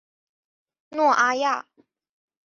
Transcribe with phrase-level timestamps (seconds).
[0.89, 1.67] 诺阿亚。